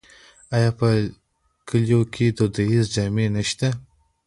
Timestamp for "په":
0.79-0.87